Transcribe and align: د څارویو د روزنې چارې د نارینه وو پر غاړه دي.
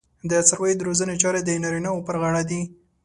د 0.29 0.31
څارویو 0.47 0.77
د 0.79 0.81
روزنې 0.89 1.15
چارې 1.21 1.41
د 1.43 1.49
نارینه 1.63 1.89
وو 1.91 2.05
پر 2.07 2.15
غاړه 2.21 2.41
دي. 2.49 2.61